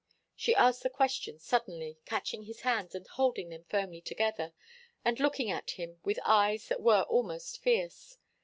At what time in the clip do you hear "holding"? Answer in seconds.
3.05-3.49